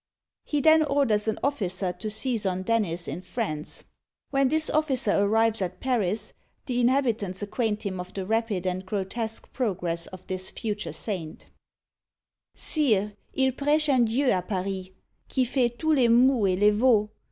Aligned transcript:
He 0.45 0.61
then 0.61 0.81
orders 0.81 1.27
an 1.27 1.37
officer 1.43 1.93
to 1.93 2.09
seize 2.09 2.43
on 2.43 2.63
Dennis 2.63 3.07
in 3.07 3.21
France. 3.21 3.83
When 4.31 4.49
this 4.49 4.67
officer 4.67 5.11
arrives 5.11 5.61
at 5.61 5.79
Paris, 5.79 6.33
the 6.65 6.81
inhabitants 6.81 7.43
acquaint 7.43 7.83
him 7.85 7.99
of 7.99 8.11
the 8.15 8.25
rapid 8.25 8.65
and 8.65 8.83
grotesque 8.83 9.53
progress 9.53 10.07
of 10.07 10.25
this 10.25 10.49
future 10.49 10.91
saint: 10.91 11.51
Sire, 12.55 13.13
il 13.35 13.51
preche 13.51 13.89
un 13.89 14.05
Dieu 14.05 14.29
à 14.29 14.41
Paris 14.41 14.89
Qui 15.29 15.45
fait 15.45 15.77
tout 15.77 15.93
les 15.93 16.09
mouls 16.09 16.47
et 16.47 16.55
les 16.59 16.71
vauls. 16.71 17.07